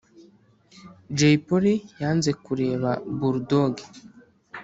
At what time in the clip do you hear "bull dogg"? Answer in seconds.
3.17-3.75